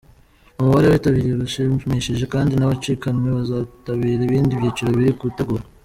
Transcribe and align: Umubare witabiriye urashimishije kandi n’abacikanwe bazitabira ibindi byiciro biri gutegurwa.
Umubare 0.59 0.85
witabiriye 0.87 1.33
urashimishije 1.35 2.23
kandi 2.33 2.53
n’abacikanwe 2.55 3.27
bazitabira 3.37 4.21
ibindi 4.27 4.57
byiciro 4.59 4.89
biri 4.97 5.13
gutegurwa. 5.23 5.67